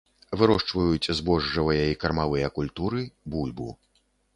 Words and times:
Вырошчваюць 0.41 1.15
збожжавыя 1.21 1.85
і 1.93 2.01
кармавыя 2.05 2.47
культуры, 2.59 3.09
бульбу. 3.37 3.69